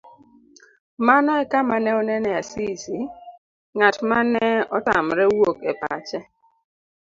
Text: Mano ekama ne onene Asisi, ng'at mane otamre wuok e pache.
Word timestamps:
Mano 1.07 1.31
ekama 1.43 1.75
ne 1.83 1.91
onene 1.99 2.29
Asisi, 2.41 2.97
ng'at 3.75 3.97
mane 4.09 4.45
otamre 4.77 5.23
wuok 5.37 5.57
e 5.71 5.73
pache. 5.81 6.19